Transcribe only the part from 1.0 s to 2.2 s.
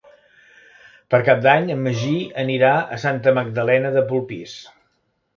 Per Cap d'Any en Magí